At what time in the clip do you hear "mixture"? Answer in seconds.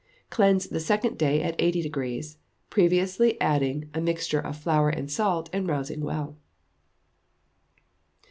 4.01-4.39